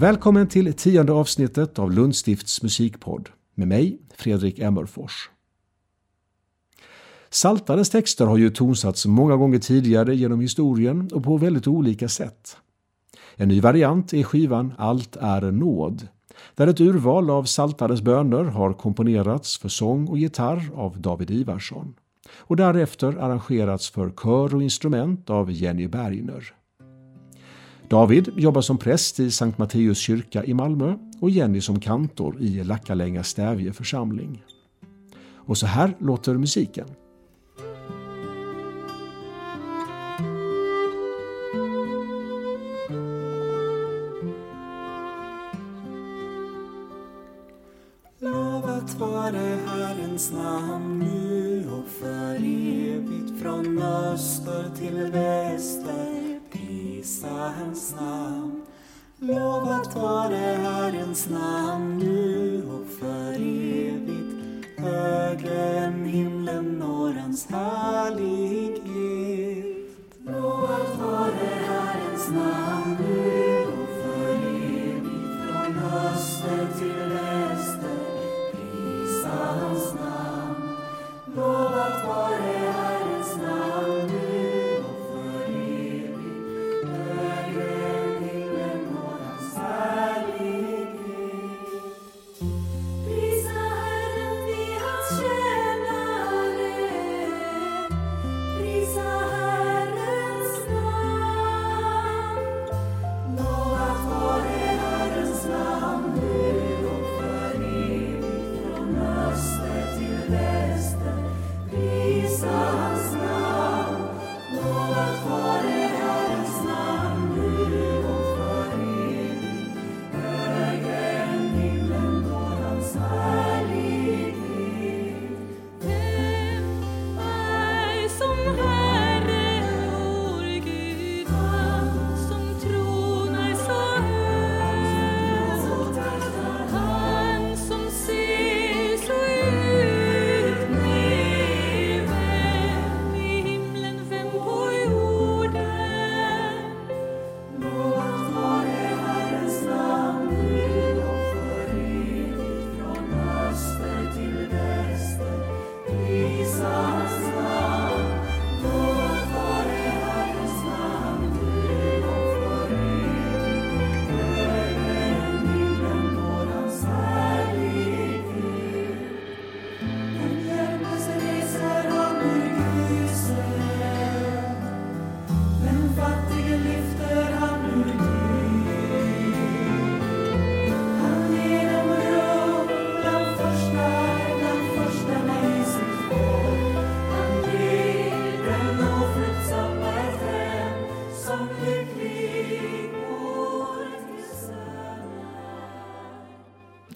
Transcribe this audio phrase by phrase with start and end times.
[0.00, 5.30] Välkommen till tionde avsnittet av Lundstifts musikpodd med mig, Fredrik Emmerfors.
[7.30, 12.56] Saltarens texter har ju tonsatts många gånger tidigare genom historien och på väldigt olika sätt.
[13.36, 16.08] En ny variant är skivan Allt är nåd,
[16.54, 21.94] där ett urval av Saltarens böner har komponerats för sång och gitarr av David Ivarsson
[22.36, 26.57] och därefter arrangerats för kör och instrument av Jenny Bergner.
[27.88, 32.64] David jobbar som präst i Sankt Matteus kyrka i Malmö och Jenny som kantor i
[32.64, 34.42] Lackalänga Stävje församling.
[35.34, 36.86] Och så här låter musiken.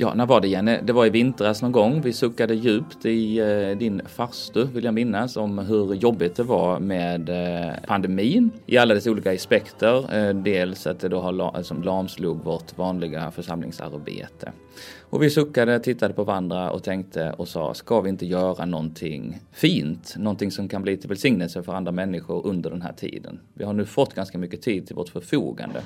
[0.02, 0.78] Ja, när var det Jenny?
[0.82, 2.00] Det var i vintras någon gång.
[2.00, 6.80] Vi suckade djupt i eh, din farstu, vill jag minnas, om hur jobbigt det var
[6.80, 10.16] med eh, pandemin i alla dess olika aspekter.
[10.16, 14.52] Eh, dels att det då har la, som lamslog vårt vanliga församlingsarbete.
[15.00, 19.40] Och vi suckade, tittade på varandra och tänkte och sa, ska vi inte göra någonting
[19.52, 20.14] fint?
[20.18, 23.40] Någonting som kan bli till välsignelse för andra människor under den här tiden.
[23.54, 25.82] Vi har nu fått ganska mycket tid till vårt förfogande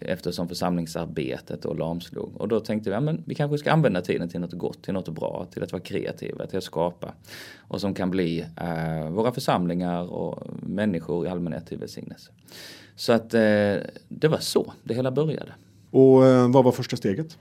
[0.00, 2.32] eftersom församlingsarbetet och lamslog.
[2.36, 4.94] Och då tänkte vi, ja, men vi kanske ska använda tiden till något gott, till
[4.94, 7.12] något bra, till att vara kreativa, till att skapa.
[7.58, 12.30] Och som kan bli eh, våra församlingar och människor i allmänhet till välsignelse.
[12.96, 13.40] Så att eh,
[14.08, 15.52] det var så det hela började.
[15.90, 17.38] Och eh, vad var första steget?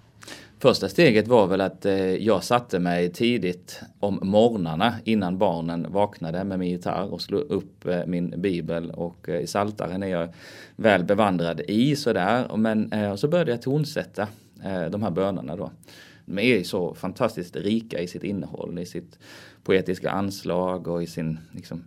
[0.60, 6.44] Första steget var väl att eh, jag satte mig tidigt om morgnarna innan barnen vaknade
[6.44, 10.34] med min gitarr och slog upp eh, min bibel och eh, i Saltaren är jag
[10.76, 12.58] väl bevandrad i sådär.
[12.58, 14.28] Men eh, så började jag tonsätta
[14.64, 15.72] Eh, de här bönerna då.
[16.26, 19.20] De är ju så fantastiskt rika i sitt innehåll, i sitt
[19.64, 21.84] poetiska anslag och i sin liksom,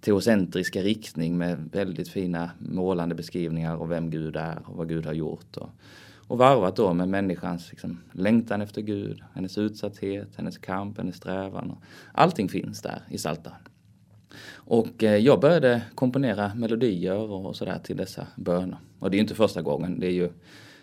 [0.00, 5.12] teocentriska riktning med väldigt fina målande beskrivningar av vem Gud är och vad Gud har
[5.12, 5.56] gjort.
[5.56, 5.70] Och,
[6.26, 11.70] och varvat då med människans liksom, längtan efter Gud, hennes utsatthet, hennes kamp, hennes strävan.
[11.70, 11.82] Och
[12.12, 13.58] allting finns där i Psaltaren.
[14.52, 18.78] Och eh, jag började komponera melodier och sådär till dessa böner.
[18.98, 20.30] Och det är ju inte första gången, det är ju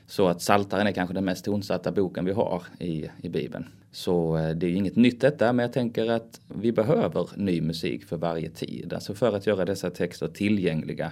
[0.07, 3.65] så att Psaltaren är kanske den mest tonsatta boken vi har i, i Bibeln.
[3.91, 7.61] Så eh, det är ju inget nytt detta, men jag tänker att vi behöver ny
[7.61, 8.93] musik för varje tid.
[8.93, 11.11] Alltså för att göra dessa texter tillgängliga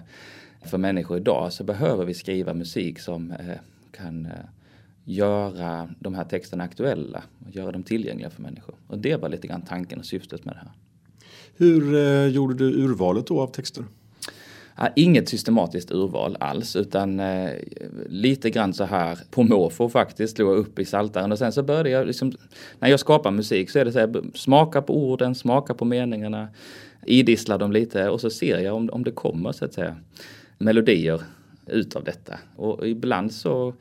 [0.65, 3.57] för människor idag så behöver vi skriva musik som eh,
[3.91, 4.31] kan eh,
[5.03, 8.75] göra de här texterna aktuella och göra dem tillgängliga för människor.
[8.87, 10.71] Och det var lite grann tanken och syftet med det här.
[11.55, 13.85] Hur gjorde du urvalet då av texter?
[14.77, 17.49] Ja, inget systematiskt urval alls utan eh,
[18.05, 21.63] lite grann så här på måfå faktiskt slog jag upp i saltaren och sen så
[21.63, 22.31] började jag liksom
[22.79, 26.47] när jag skapar musik så är det så här smaka på orden, smaka på meningarna,
[27.05, 29.95] idissla dem lite och så ser jag om, om det kommer så att säga
[30.57, 31.21] melodier
[31.67, 32.39] utav detta.
[32.55, 33.73] Och ibland så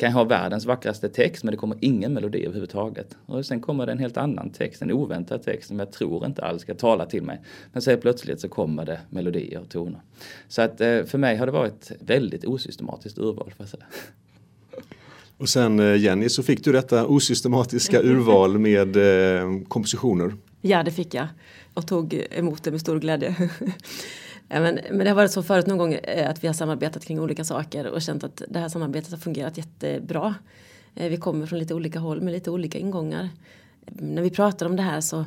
[0.00, 3.16] kan jag ha världens vackraste text men det kommer ingen melodi överhuvudtaget.
[3.26, 6.42] Och sen kommer det en helt annan text, en oväntad text som jag tror inte
[6.42, 7.40] alls ska tala till mig.
[7.72, 10.00] Men så plötsligt så kommer det melodier och toner.
[10.48, 13.52] Så att eh, för mig har det varit väldigt osystematiskt urval.
[13.56, 13.84] För att säga.
[15.36, 20.32] Och sen eh, Jenny så fick du detta osystematiska urval med eh, kompositioner.
[20.60, 21.26] Ja det fick jag
[21.74, 23.50] och tog emot det med stor glädje.
[24.50, 27.20] Men, men det har varit så förut någon gång eh, att vi har samarbetat kring
[27.20, 30.34] olika saker och känt att det här samarbetet har fungerat jättebra.
[30.94, 33.28] Eh, vi kommer från lite olika håll med lite olika ingångar.
[33.86, 35.24] Eh, när vi pratade om det här så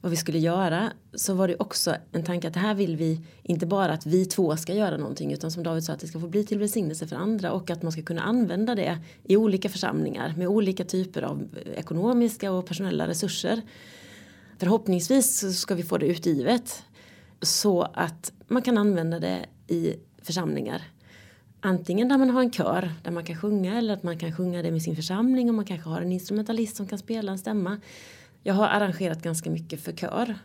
[0.00, 3.20] vad vi skulle göra så var det också en tanke att det här vill vi
[3.42, 6.20] inte bara att vi två ska göra någonting utan som David sa att det ska
[6.20, 9.68] få bli till välsignelse för andra och att man ska kunna använda det i olika
[9.68, 13.62] församlingar med olika typer av ekonomiska och personella resurser.
[14.58, 16.82] Förhoppningsvis så ska vi få det utgivet
[17.42, 20.82] så att man kan använda det i församlingar.
[21.60, 24.62] Antingen där man har en kör där man kan sjunga eller att man kan sjunga
[24.62, 27.80] det med sin församling och man kanske har en instrumentalist som kan spela en stämma.
[28.42, 30.38] Jag har arrangerat ganska mycket för kör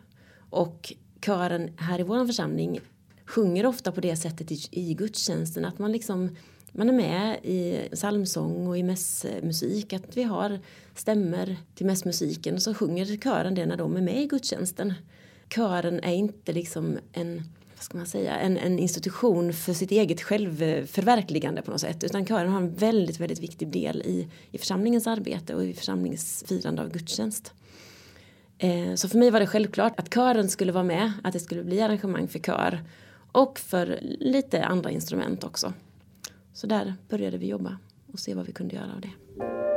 [0.49, 0.93] och
[1.25, 2.79] kören här i vår församling
[3.25, 6.35] sjunger ofta på det sättet i, i gudstjänsten att man liksom
[6.71, 10.59] man är med i psalmsång och i mässmusik, att vi har
[10.95, 14.93] stämmer till mässmusiken och så sjunger kören det när de är med i gudstjänsten
[15.55, 17.43] kören är inte liksom en
[17.81, 22.03] vad ska man säga, en, en institution för sitt eget självförverkligande på något sätt.
[22.03, 26.81] Utan kören har en väldigt, väldigt viktig del i, i församlingens arbete och i församlingsfirande
[26.81, 27.53] av gudstjänst.
[28.57, 31.63] Eh, så för mig var det självklart att kören skulle vara med, att det skulle
[31.63, 32.83] bli arrangemang för kör
[33.31, 35.73] och för lite andra instrument också.
[36.53, 37.77] Så där började vi jobba
[38.13, 39.70] och se vad vi kunde göra av det.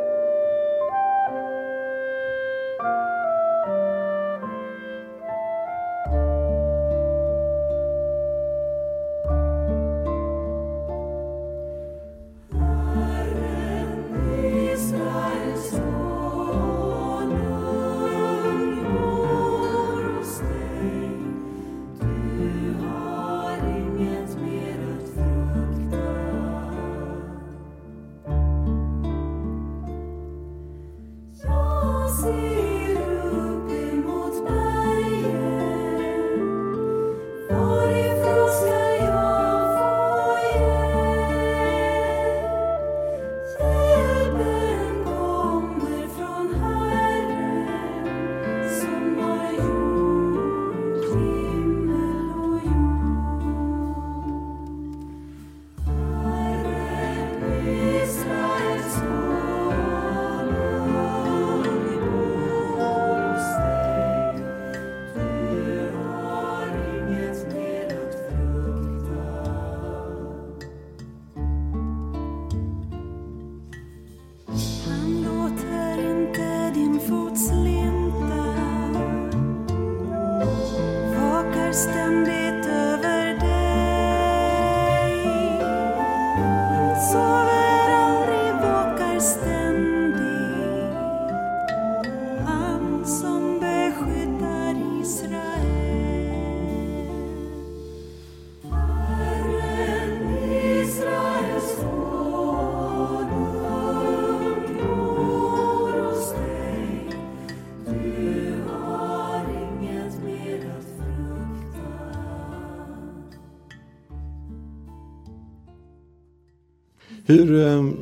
[117.26, 117.96] Hur ehm,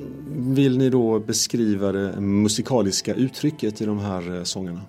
[0.54, 4.80] vill ni då beskriva det musikaliska uttrycket i de här eh, sångerna?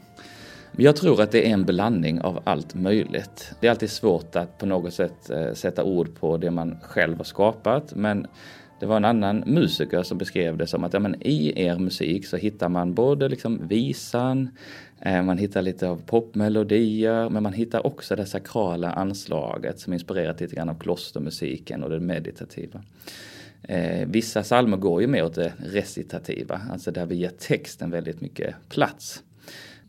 [0.78, 3.52] Jag tror att det är en blandning av allt möjligt.
[3.60, 7.18] Det är alltid svårt att på något sätt eh, sätta ord på det man själv
[7.18, 8.28] har skapat men
[8.80, 12.28] det var en annan musiker som beskrev det som att ja, men i er musik
[12.28, 14.50] så hittar man både liksom visan,
[15.02, 20.42] eh, man hittar lite av popmelodier men man hittar också det sakrala anslaget som inspirerat
[20.42, 22.82] lite grann av klostermusiken och det meditativa.
[23.68, 28.22] Eh, vissa psalmer går ju mer åt det recitativa, alltså där vi ger texten väldigt
[28.22, 29.24] mycket plats.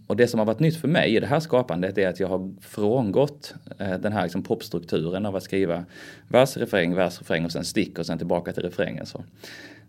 [0.07, 2.29] och det som har varit nytt för mig i det här skapandet är att jag
[2.29, 5.85] har frångått eh, den här liksom popstrukturen av att skriva
[6.29, 9.07] vers, refräng, vers, refräng och sen stick och sen tillbaka till refrängen.
[9.07, 9.25] Så.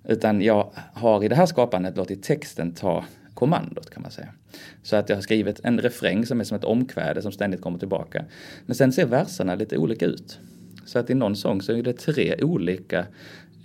[0.03, 4.29] Utan jag har i det här skapandet låtit texten ta kommandot kan man säga.
[4.83, 7.79] Så att jag har skrivit en refräng som är som ett omkväde som ständigt kommer
[7.79, 8.25] tillbaka.
[8.65, 10.39] Men sen ser verserna lite olika ut.
[10.85, 13.05] Så att i någon sång så är det tre olika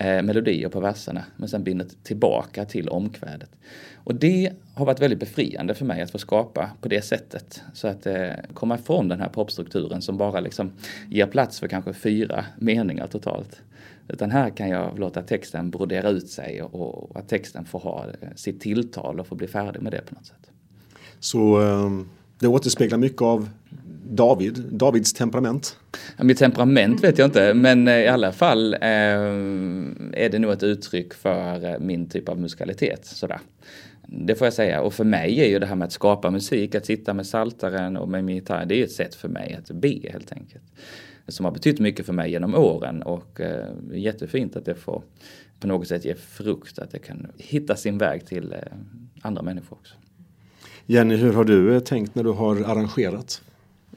[0.01, 3.51] eh, melodier på verserna men sen binder tillbaka till omkvädet.
[3.95, 7.63] Och det har varit väldigt befriande för mig att få skapa på det sättet.
[7.75, 10.73] Så att eh, komma ifrån den här popstrukturen som bara liksom
[11.09, 13.63] ger plats för kanske fyra meningar totalt.
[14.09, 18.05] Utan här kan jag låta texten brodera ut sig och, och att texten får ha
[18.21, 20.51] eh, sitt tilltal och få bli färdig med det på något sätt.
[21.21, 21.91] Så eh,
[22.39, 23.49] det återspeglar mycket av
[24.11, 25.77] David, Davids temperament?
[26.19, 30.63] Mitt temperament vet jag inte, men eh, i alla fall eh, är det nog ett
[30.63, 33.07] uttryck för eh, min typ av musikalitet.
[33.07, 33.41] Sådär.
[34.07, 34.81] Det får jag säga.
[34.81, 37.97] Och för mig är ju det här med att skapa musik, att sitta med saltaren
[37.97, 40.65] och med min gitarr, det är ett sätt för mig att be helt enkelt.
[41.29, 45.03] Som har betytt mycket för mig genom åren och eh, jättefint att det får
[45.61, 48.59] på något sätt ge frukt, att det kan hitta sin väg till eh,
[49.23, 49.95] andra människor också.
[50.87, 53.43] Jenny, hur har du eh, tänkt när du har arrangerat?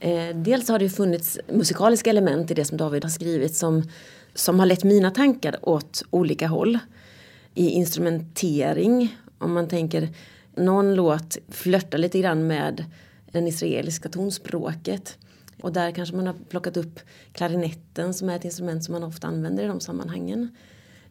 [0.03, 3.83] Eh, dels har det funnits musikaliska element i det som David har skrivit som,
[4.33, 6.79] som har lett mina tankar åt olika håll.
[7.53, 10.09] I instrumentering, om man tänker
[10.55, 12.85] någon låt flörtar lite grann med
[13.31, 15.17] det israeliska tonspråket.
[15.61, 16.99] Och där kanske man har plockat upp
[17.31, 20.55] klarinetten som är ett instrument som man ofta använder i de sammanhangen.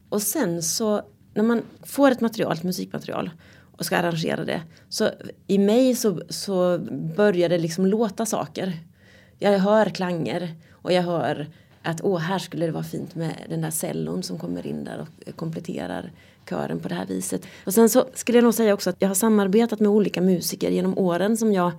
[0.09, 1.03] Och sen så
[1.35, 3.31] när man får ett material, ett musikmaterial
[3.77, 4.63] och ska arrangera det.
[4.89, 5.11] Så
[5.47, 6.79] i mig så, så
[7.17, 8.79] börjar det liksom låta saker.
[9.39, 11.51] Jag hör klanger och jag hör
[11.83, 15.01] att åh, här skulle det vara fint med den där cellon som kommer in där
[15.01, 16.13] och kompletterar
[16.49, 17.47] kören på det här viset.
[17.67, 20.71] Och sen så skulle jag nog säga också att jag har samarbetat med olika musiker
[20.71, 21.73] genom åren som jag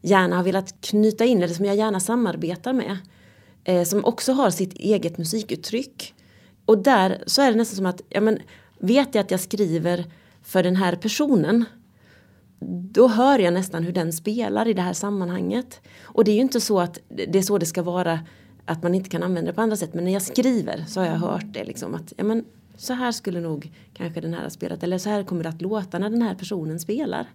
[0.00, 2.96] gärna har velat knyta in eller som jag gärna samarbetar med.
[3.64, 6.14] Eh, som också har sitt eget musikuttryck.
[6.64, 8.38] Och där så är det nästan som att, ja men
[8.78, 10.04] vet jag att jag skriver
[10.42, 11.64] för den här personen
[12.60, 15.80] då hör jag nästan hur den spelar i det här sammanhanget.
[16.02, 18.20] Och det är ju inte så att det är så det ska vara
[18.64, 19.94] att man inte kan använda det på andra sätt.
[19.94, 22.44] Men när jag skriver så har jag hört det liksom att ja, men,
[22.76, 25.62] så här skulle nog kanske den här ha spelat eller så här kommer det att
[25.62, 27.26] låta när den här personen spelar.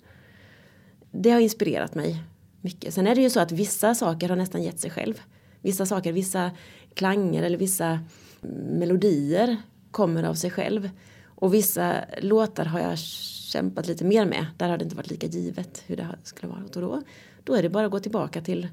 [1.12, 2.23] Det har inspirerat mig
[2.62, 2.93] mycket.
[2.93, 5.21] Sen är det ju så att vissa saker har nästan gett sig själv.
[5.62, 6.51] Vissa saker, vissa
[6.93, 8.00] klanger eller vissa
[8.69, 9.57] melodier
[9.91, 10.89] kommer av sig själv.
[11.43, 14.45] Och vissa låtar har jag kämpat lite mer med.
[14.57, 16.63] Där har det inte varit lika givet hur det skulle vara.
[16.63, 17.01] Och då,
[17.43, 18.67] då är det bara att gå tillbaka till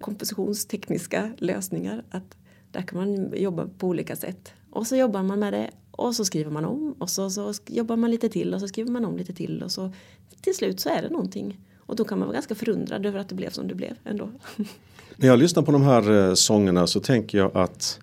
[0.00, 2.04] kompositionstekniska lösningar.
[2.10, 2.36] Att
[2.70, 4.52] där kan man jobba på olika sätt.
[4.70, 7.96] Och så jobbar man med det och så skriver man om och så, så jobbar
[7.96, 9.92] man lite till och så skriver man om lite till och så
[10.40, 11.60] till slut så är det någonting.
[11.78, 14.30] Och då kan man vara ganska förundrad över att det blev som det blev ändå.
[15.16, 18.00] När jag lyssnar på de här eh, sångerna så tänker jag att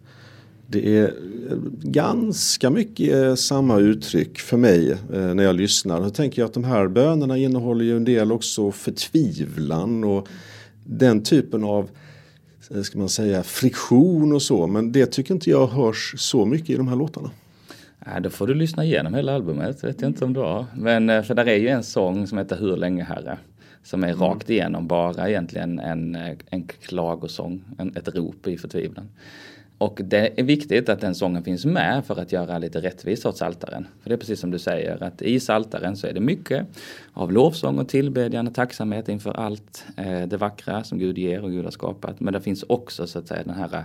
[0.69, 1.13] det är
[1.81, 6.01] ganska mycket eh, samma uttryck för mig eh, när jag lyssnar.
[6.01, 10.27] Då tänker jag att de här bönerna innehåller ju en del också förtvivlan och
[10.83, 11.89] den typen av
[12.71, 14.67] eh, ska man säga, friktion och så.
[14.67, 17.31] Men det tycker inte jag hörs så mycket i de här låtarna.
[18.05, 20.65] Ja, då får du lyssna igenom hela albumet, vet jag inte om du har.
[20.75, 23.38] Men för där är ju en sång som heter Hur länge Herre.
[23.83, 24.19] Som är mm.
[24.19, 26.17] rakt igenom bara egentligen en,
[26.50, 29.09] en klagosång, en, ett rop i förtvivlan.
[29.77, 33.38] Och det är viktigt att den sången finns med för att göra lite rättvisa åt
[33.38, 33.88] saltaren.
[34.01, 36.67] För det är precis som du säger att i saltaren så är det mycket
[37.13, 41.51] av lovsång och tillbedjan och tacksamhet inför allt eh, det vackra som Gud ger och
[41.51, 42.19] Gud har skapat.
[42.19, 43.84] Men det finns också så att säga den här eh,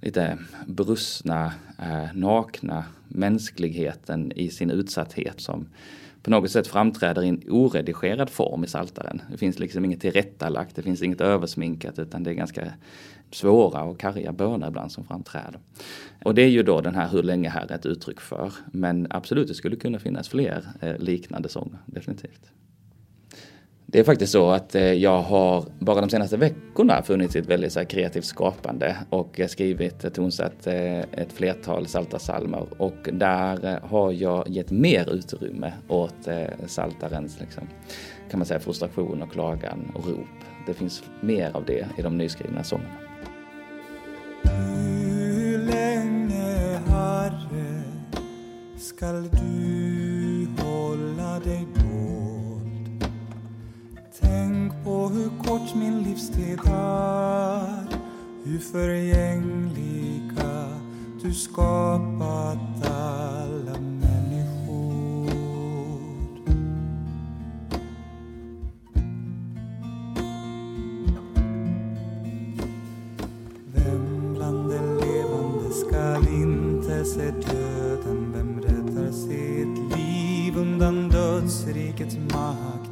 [0.00, 5.66] lite brustna, eh, nakna mänskligheten i sin utsatthet som
[6.22, 9.22] på något sätt framträder i en oredigerad form i saltaren.
[9.30, 12.72] Det finns liksom inget tillrättalagt, det finns inget översminkat utan det är ganska
[13.30, 15.60] svåra och karga böner ibland som framträder.
[16.24, 18.52] Och det är ju då den här hur länge här är ett uttryck för.
[18.72, 22.50] Men absolut, det skulle kunna finnas fler eh, liknande sånger, definitivt.
[23.88, 27.46] Det är faktiskt så att eh, jag har bara de senaste veckorna funnits i ett
[27.46, 33.80] väldigt så här, kreativt skapande och eh, skrivit, tonsatt ett flertal salta salmer och där
[33.82, 36.28] har jag gett mer utrymme åt
[36.66, 37.68] saltarens liksom,
[38.30, 40.26] kan man säga frustration och klagan och rop.
[40.66, 43.05] Det finns mer av det i de nyskrivna sångerna.
[48.96, 53.04] skall du hålla dig dold.
[54.20, 57.86] Tänk på hur kort min livstid är,
[58.44, 60.68] hur förgängliga
[61.22, 65.30] du skapat alla människor.
[73.74, 78.32] Vem bland de levande skall inte se döden?
[78.32, 78.55] Vem
[79.16, 82.90] sitt liv undan dödsrikets makt?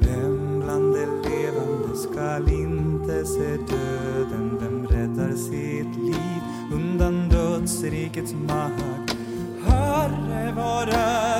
[0.00, 4.58] Vem bland de levande skall inte se döden?
[4.60, 9.16] Vem räddar sitt liv undan dödsrikets makt?
[9.66, 11.37] Herre, var är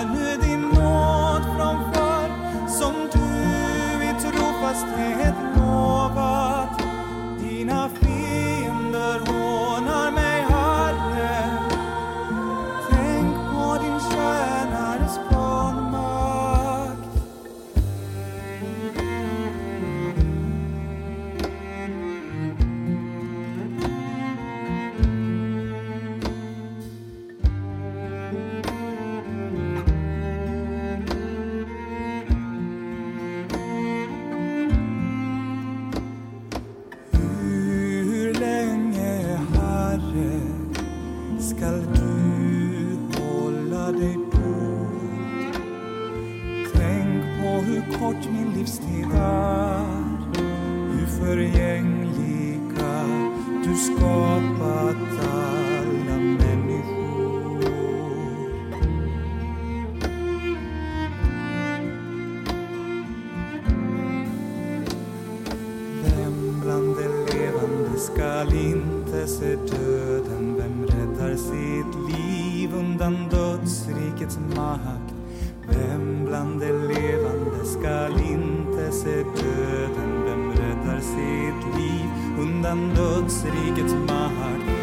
[82.72, 84.77] undan dödsrikets makt?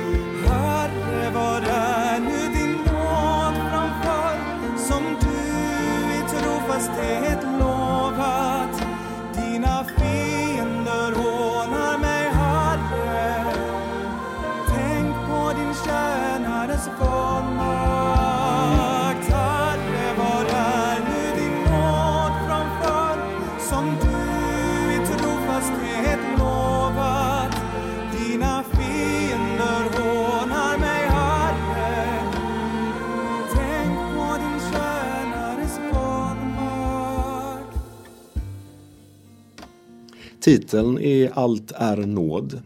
[40.46, 42.62] Titeln är Allt är nåd.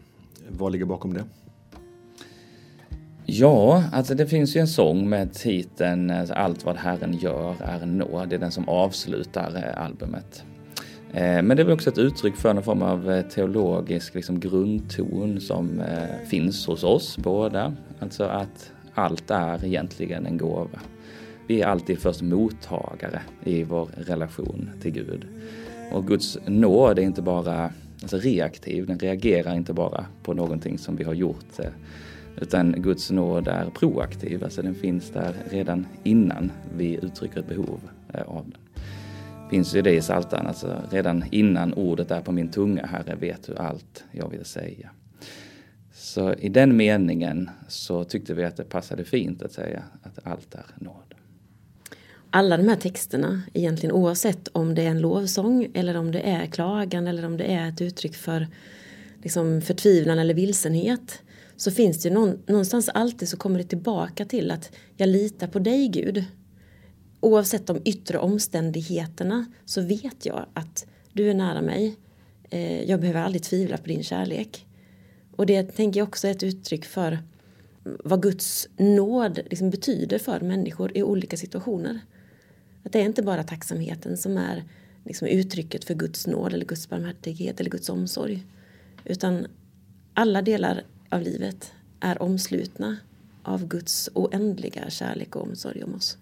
[0.48, 1.24] Vad ligger bakom det?
[3.26, 7.86] Ja, alltså det finns ju en sång med titeln eh, Allt vad Herren gör är
[7.86, 8.28] nåd.
[8.28, 10.44] Det är den som avslutar eh, albumet.
[11.12, 15.40] Eh, men det är väl också ett uttryck för någon form av teologisk liksom, grundton
[15.40, 15.82] som
[16.26, 17.74] finns hos oss båda.
[17.98, 20.80] Alltså att allt är egentligen en gåva.
[21.46, 25.26] Vi är alltid först mottagare i vår relation till Gud.
[25.92, 27.72] Och Guds nåd är inte bara
[28.02, 31.70] alltså reaktiv, den reagerar inte bara på någonting som vi har gjort eh,
[32.40, 37.80] utan Guds nåd är proaktiv, alltså den finns där redan innan vi uttrycker ett behov
[38.14, 38.82] eh, av den.
[39.50, 43.42] Finns ju det i Psaltaren, alltså redan innan ordet är på min tunga, Herre vet
[43.46, 44.90] du allt jag vill säga.
[45.92, 50.54] Så i den meningen så tyckte vi att det passade fint att säga att allt
[50.54, 51.14] är nåd
[52.30, 56.46] alla de här texterna, egentligen oavsett om det är en lovsång eller om det är
[56.46, 58.48] klagan eller om det är ett uttryck för
[59.22, 61.22] liksom, förtvivlan eller vilsenhet
[61.56, 65.46] så finns det ju någon, någonstans alltid så kommer det tillbaka till att jag litar
[65.46, 66.24] på dig Gud.
[67.20, 71.96] Oavsett de yttre omständigheterna så vet jag att du är nära mig.
[72.50, 74.66] Eh, jag behöver aldrig tvivla på din kärlek.
[75.36, 77.18] Och det tänker jag också är ett uttryck för
[77.82, 82.00] vad Guds nåd liksom betyder för människor i olika situationer.
[82.82, 84.64] Att det är inte bara tacksamheten som är
[85.04, 88.46] liksom uttrycket för Guds nåd eller Guds barmhärtighet eller Guds omsorg.
[89.04, 89.46] Utan
[90.14, 92.96] alla delar av livet är omslutna
[93.42, 96.18] av Guds oändliga kärlek och omsorg om oss.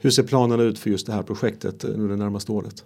[0.00, 2.84] Hur ser planerna ut för just det här projektet eh, nu det närmaste året?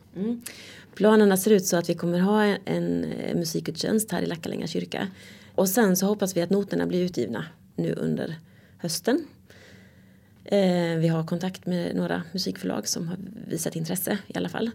[0.94, 5.08] Planerna ser ut så att vi kommer ha en, en musikgudstjänst här i Lackalänga kyrka.
[5.54, 7.44] Och sen så hoppas vi att noterna blir utgivna
[7.76, 8.38] nu under
[8.78, 9.26] hösten.
[10.44, 14.70] Eh, vi har kontakt med några musikförlag som har visat intresse i alla fall.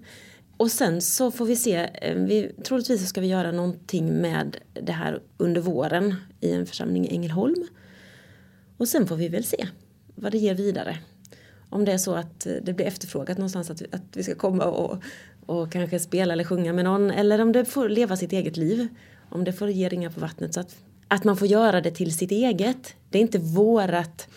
[0.58, 4.92] Och sen så får vi se, eh, vi, troligtvis ska vi göra någonting med det
[4.92, 7.68] här under våren i en församling i Ängelholm.
[8.78, 9.68] Och sen får vi väl se
[10.16, 10.98] vad det ger vidare.
[11.70, 14.66] Om det är så att eh, det blir efterfrågat någonstans att, att vi ska komma
[14.66, 15.04] och,
[15.46, 17.12] och kanske spela eller sjunga med någon.
[17.12, 18.88] Eller om det får leva sitt eget liv.
[19.30, 20.54] Om det får ge ringar på vattnet.
[20.54, 20.76] Så att,
[21.08, 22.96] att man får göra det till sitt eget.
[23.10, 24.28] Det är inte vårat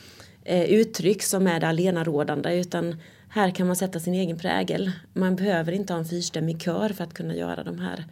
[0.48, 2.61] eh, uttryck som är det allenarådande.
[2.61, 2.96] Utan
[3.28, 4.90] här kan man sätta sin egen prägel.
[5.12, 8.04] Man behöver inte ha en fyrstämmig kör för att kunna göra de här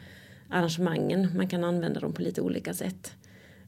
[0.51, 1.29] arrangemangen.
[1.37, 3.13] Man kan använda dem på lite olika sätt.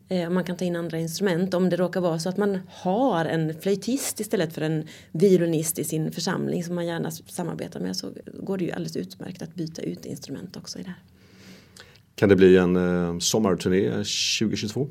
[0.08, 1.54] Eh, man kan ta in andra instrument.
[1.54, 5.84] Om det råkar vara så att man har en flöjtist istället för en violinist i
[5.84, 9.82] sin församling som man gärna samarbetar med så går det ju alldeles utmärkt att byta
[9.82, 11.02] ut instrument också i det här.
[12.14, 14.88] Kan det bli en eh, sommarturné 2022?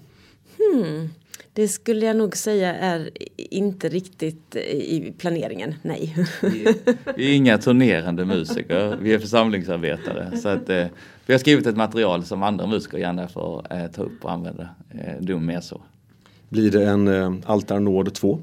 [0.57, 1.09] Hmm.
[1.57, 6.15] Det skulle jag nog säga är inte riktigt i planeringen, nej.
[7.15, 10.37] Vi är inga turnerande musiker, vi är församlingsarbetare.
[10.37, 10.85] Så att, eh,
[11.25, 14.69] vi har skrivit ett material som andra musiker gärna får eh, ta upp och använda.
[14.91, 15.81] Eh, det mer så.
[16.49, 18.39] Blir det en eh, Altar Nord 2?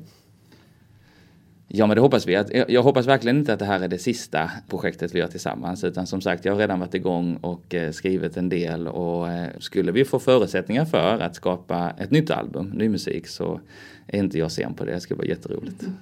[1.68, 2.64] Ja men det hoppas vi.
[2.68, 6.06] Jag hoppas verkligen inte att det här är det sista projektet vi gör tillsammans utan
[6.06, 9.92] som sagt jag har redan varit igång och eh, skrivit en del och eh, skulle
[9.92, 13.60] vi få förutsättningar för att skapa ett nytt album, ny musik så
[14.06, 14.92] är inte jag sen på det.
[14.92, 15.84] Det skulle vara jätteroligt.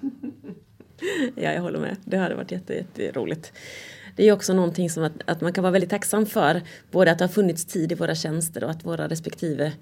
[1.37, 1.97] Ja, jag håller med.
[2.05, 3.53] Det hade varit jätte, jätteroligt.
[4.17, 6.63] Det är också någonting som att, att man kan vara väldigt tacksam för.
[6.91, 9.73] Både att det har funnits tid i våra tjänster och att våra respektive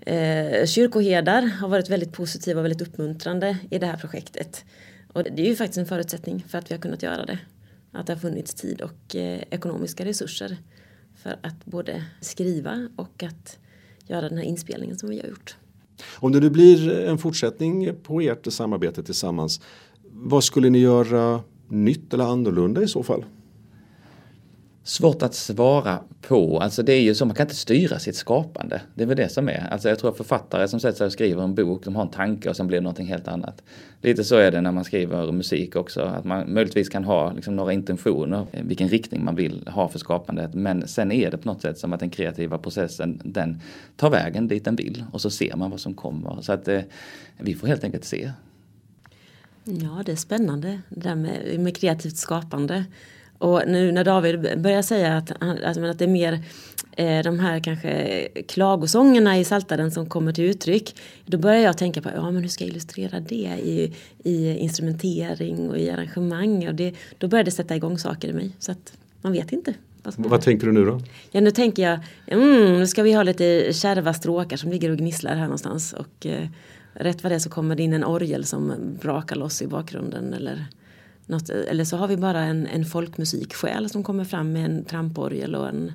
[0.00, 4.64] eh, kyrkoherdar har varit väldigt positiva och väldigt uppmuntrande i det här projektet.
[5.12, 7.38] Och det är ju faktiskt en förutsättning för att vi har kunnat göra det.
[7.92, 10.56] Att det har funnits tid och eh, ekonomiska resurser
[11.16, 13.58] för att både skriva och att
[14.06, 15.56] göra den här inspelningen som vi har gjort.
[16.14, 19.60] Om det nu blir en fortsättning på ert samarbete tillsammans,
[20.12, 23.24] vad skulle ni göra nytt eller annorlunda i så fall?
[24.84, 26.58] Svårt att svara på.
[26.58, 28.80] Alltså det är ju så, man kan inte styra sitt skapande.
[28.94, 29.68] Det är väl det som är.
[29.70, 32.10] Alltså jag tror att författare som sätter sig och skriver en bok, de har en
[32.10, 33.62] tanke och sen blir det någonting helt annat.
[34.00, 36.00] Lite så är det när man skriver musik också.
[36.00, 40.54] Att man möjligtvis kan ha liksom några intentioner, vilken riktning man vill ha för skapandet.
[40.54, 43.60] Men sen är det på något sätt som att den kreativa processen, den
[43.96, 45.04] tar vägen dit den vill.
[45.12, 46.38] Och så ser man vad som kommer.
[46.40, 46.80] Så att eh,
[47.38, 48.32] vi får helt enkelt se.
[49.64, 52.84] Ja, det är spännande det där med, med kreativt skapande.
[53.42, 56.40] Och nu när David börjar säga att, alltså, att det är mer
[56.96, 60.96] eh, de här kanske klagosångerna i Saltaren som kommer till uttryck.
[61.26, 65.70] Då börjar jag tänka på ja, men hur ska jag illustrera det i, i instrumentering
[65.70, 66.68] och i arrangemang.
[66.68, 68.50] Och det, då börjar det sätta igång saker i mig.
[68.58, 69.74] Så att man vet inte.
[70.02, 71.00] Vad, vad tänker du nu då?
[71.30, 74.98] Ja, nu tänker jag, mm, nu ska vi ha lite kärva stråkar som ligger och
[74.98, 75.92] gnisslar här någonstans.
[75.92, 76.48] Och eh,
[76.94, 80.34] rätt vad det är så kommer det in en orgel som brakar loss i bakgrunden.
[80.34, 80.66] Eller
[81.32, 85.54] något, eller så har vi bara en, en folkmusiksjäl som kommer fram med en tramporgel
[85.54, 85.92] och en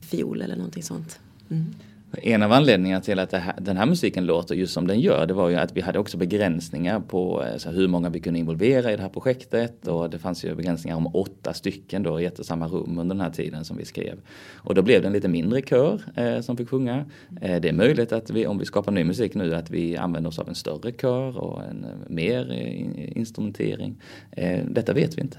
[0.00, 1.20] fiol eller någonting sånt.
[1.48, 1.74] Mm.
[2.12, 5.34] En av anledningarna till att här, den här musiken låter just som den gör det
[5.34, 8.96] var ju att vi hade också begränsningar på eh, hur många vi kunde involvera i
[8.96, 12.46] det här projektet och det fanns ju begränsningar om åtta stycken då i ett och
[12.46, 14.18] samma rum under den här tiden som vi skrev.
[14.54, 17.04] Och då blev det en lite mindre kör eh, som fick sjunga.
[17.40, 20.28] Eh, det är möjligt att vi, om vi skapar ny musik nu, att vi använder
[20.28, 23.96] oss av en större kör och en eh, mer eh, instrumentering.
[24.30, 25.38] Eh, detta vet vi inte.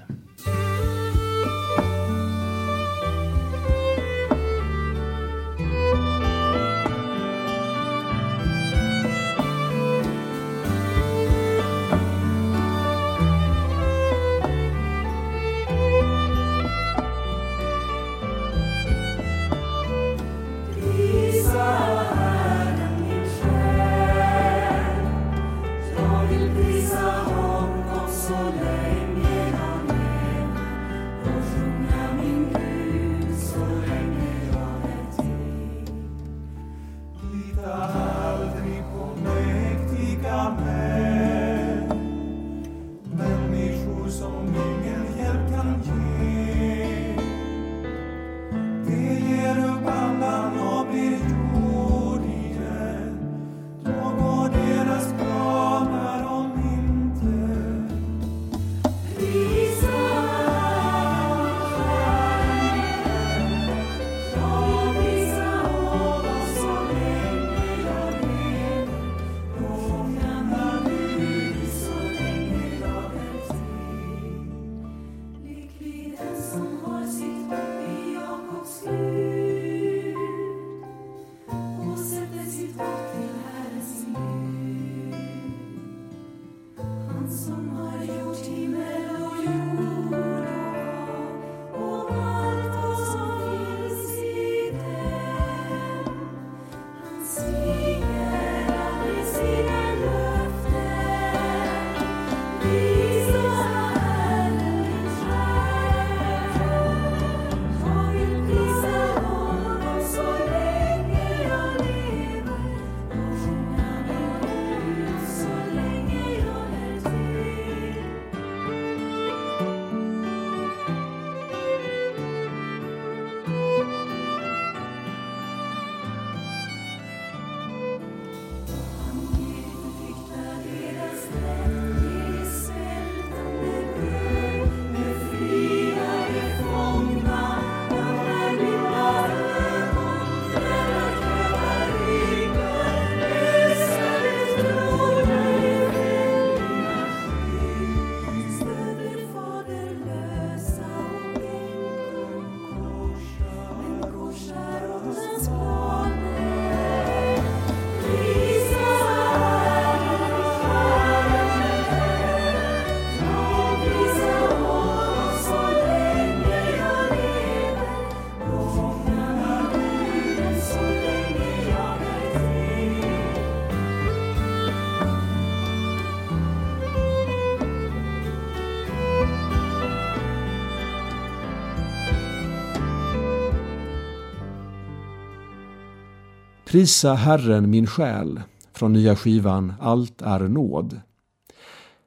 [186.70, 188.40] Prisa Herren min själ
[188.72, 191.00] från nya skivan Allt är nåd.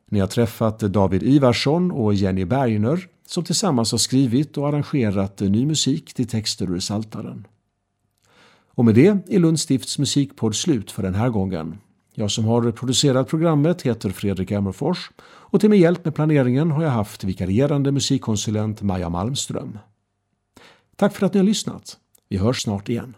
[0.10, 5.66] Ni har träffat David Ivarsson och Jenny Bergner som tillsammans har skrivit och arrangerat ny
[5.66, 7.48] musik till texter ur Saltaren.
[8.68, 11.78] Och med det är Lunds stifts musikpodd slut för den här gången.
[12.14, 16.84] Jag som har producerat programmet heter Fredrik Emmerfors och till min hjälp med planeringen har
[16.84, 19.80] jag haft vikarierande musikkonsulent Maja Malmström.
[20.96, 21.98] Tack för att ni har lyssnat.
[22.30, 23.16] Vi hörs snart igen.